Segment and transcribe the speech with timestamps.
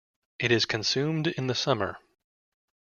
[0.39, 1.99] It is consumed in the summer.